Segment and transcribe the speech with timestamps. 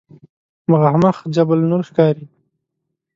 [0.71, 2.25] مخامخ جبل نور ښکاري.